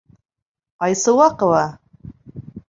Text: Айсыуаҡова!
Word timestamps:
Айсыуаҡова! 0.87 1.61